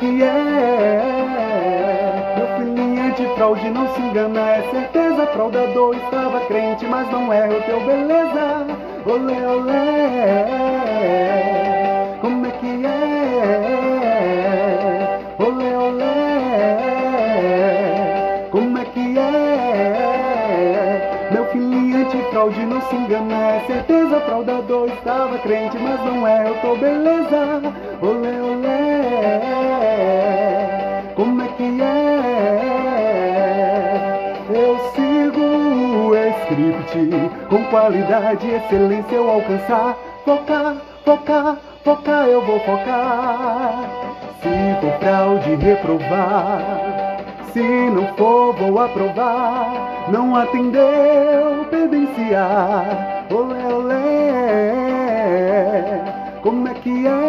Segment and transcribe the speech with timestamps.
[0.00, 1.02] que é.
[2.36, 5.26] Meu filhinho de fraude não se engana, é certeza.
[5.26, 8.66] Fraudador estava crente, mas não é o teu beleza.
[9.04, 10.46] Olé, olé.
[12.20, 13.40] Como é que é?
[15.38, 16.78] Olé, olé.
[18.50, 20.00] Como é que é?
[21.30, 24.20] Meu filhinho de fraude não se engana, é certeza.
[24.20, 27.60] Fraudador estava crente, mas não é o teu beleza.
[28.00, 29.79] Olé, olé.
[37.48, 39.96] Com qualidade e excelência eu alcançar.
[40.24, 43.84] Focar, focar, focar, eu vou focar.
[44.42, 44.48] Se
[44.80, 47.20] for fraude, reprovar.
[47.52, 50.06] Se não for, vou aprovar.
[50.08, 53.26] Não atendeu, pedenciar.
[53.30, 54.74] Olé, olé,
[56.42, 57.19] como é que é?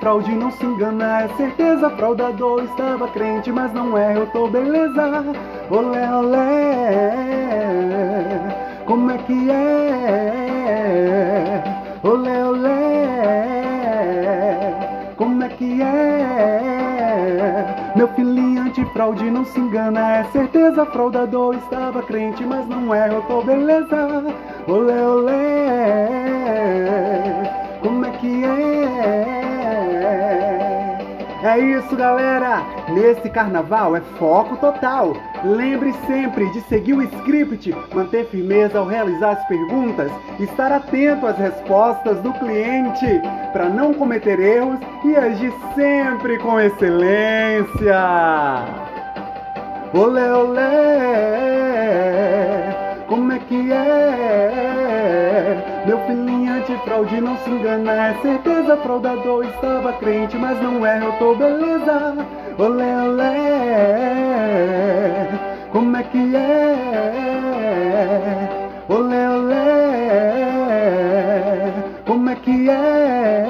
[0.00, 1.90] Antifraude, não se engana, é certeza.
[1.90, 5.24] Fraudador estava crente, mas não é, eu tô beleza.
[5.68, 7.12] Olé, olé,
[8.86, 10.42] como é que é?
[12.02, 12.80] Olé, olé,
[15.16, 16.70] como é que é?
[17.94, 20.86] Meu filhinho antifraude, não se engana, é certeza.
[20.86, 24.24] Fraudador estava crente, mas não é, eu tô beleza.
[24.66, 26.19] Olé, olé,
[31.42, 32.62] É isso, galera!
[32.90, 35.16] Nesse carnaval é foco total.
[35.42, 41.38] Lembre sempre de seguir o script, manter firmeza ao realizar as perguntas, estar atento às
[41.38, 43.06] respostas do cliente
[43.54, 47.98] para não cometer erros e agir sempre com excelência.
[49.94, 50.66] Olé, olé,
[53.08, 53.79] como é que é?
[57.20, 58.76] Não se engana, é certeza.
[58.78, 62.16] Fraudador estava crente, mas não é, eu tô beleza.
[62.58, 63.30] Olé, olé,
[65.72, 66.76] como é que é?
[68.88, 69.60] Olé, olé,
[72.06, 73.46] como é que é?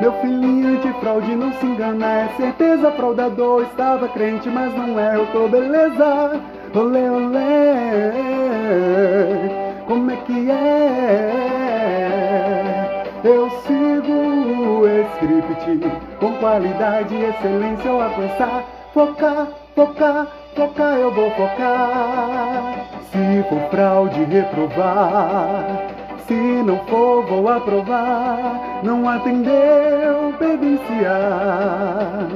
[0.00, 2.90] Meu filhinho antifraude, não se engana, é certeza.
[2.92, 6.40] Fraudador estava crente, mas não é, eu tô beleza.
[6.74, 8.12] Olé, olé,
[9.86, 11.29] como é que é?
[13.22, 15.80] Eu sigo o script
[16.18, 18.64] com qualidade e excelência eu alcançar.
[18.94, 22.86] Focar, focar, focar, eu vou focar.
[23.10, 25.86] Se for fraude, reprovar.
[26.26, 28.80] Se não for, vou aprovar.
[28.82, 32.26] Não atendeu, pedenciar.